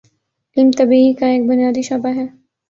[0.57, 2.25] علم طبیعی کا ایک بنیادی شعبہ ہے